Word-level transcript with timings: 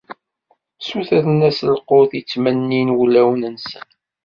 Ssutren-as 0.79 1.59
lqut 1.73 2.11
i 2.19 2.21
ttmennin 2.21 2.93
wulawen-nsen. 2.97 3.85